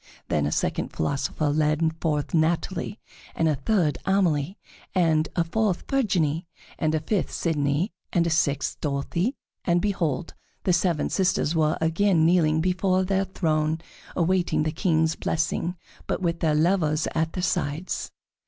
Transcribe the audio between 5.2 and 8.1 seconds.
a fourth Virginie, and a fifth Sidonie,